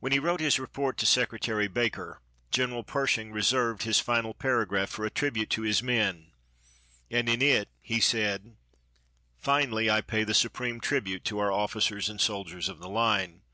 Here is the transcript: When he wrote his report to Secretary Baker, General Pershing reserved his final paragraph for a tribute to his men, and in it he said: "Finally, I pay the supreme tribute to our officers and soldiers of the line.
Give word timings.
When 0.00 0.12
he 0.12 0.18
wrote 0.18 0.40
his 0.40 0.58
report 0.58 0.98
to 0.98 1.06
Secretary 1.06 1.66
Baker, 1.66 2.20
General 2.50 2.84
Pershing 2.84 3.32
reserved 3.32 3.84
his 3.84 3.98
final 3.98 4.34
paragraph 4.34 4.90
for 4.90 5.06
a 5.06 5.10
tribute 5.10 5.48
to 5.52 5.62
his 5.62 5.82
men, 5.82 6.32
and 7.10 7.26
in 7.26 7.40
it 7.40 7.70
he 7.80 7.98
said: 7.98 8.58
"Finally, 9.38 9.88
I 9.90 10.02
pay 10.02 10.24
the 10.24 10.34
supreme 10.34 10.78
tribute 10.78 11.24
to 11.24 11.38
our 11.38 11.50
officers 11.50 12.10
and 12.10 12.20
soldiers 12.20 12.68
of 12.68 12.80
the 12.80 12.90
line. 12.90 13.44